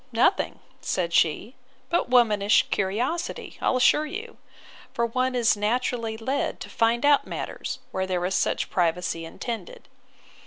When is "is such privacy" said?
8.25-9.25